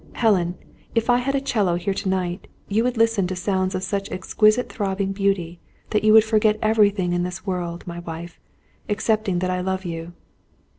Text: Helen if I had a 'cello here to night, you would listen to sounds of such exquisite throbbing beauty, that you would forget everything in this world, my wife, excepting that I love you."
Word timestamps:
Helen 0.13 0.55
if 0.95 1.11
I 1.11 1.17
had 1.19 1.35
a 1.35 1.39
'cello 1.39 1.75
here 1.75 1.93
to 1.93 2.09
night, 2.09 2.47
you 2.67 2.83
would 2.83 2.97
listen 2.97 3.27
to 3.27 3.35
sounds 3.35 3.75
of 3.75 3.83
such 3.83 4.09
exquisite 4.11 4.67
throbbing 4.67 5.11
beauty, 5.11 5.59
that 5.91 6.03
you 6.03 6.11
would 6.11 6.23
forget 6.23 6.57
everything 6.59 7.13
in 7.13 7.21
this 7.21 7.45
world, 7.45 7.85
my 7.85 7.99
wife, 7.99 8.39
excepting 8.89 9.37
that 9.45 9.51
I 9.51 9.61
love 9.61 9.85
you." 9.85 10.13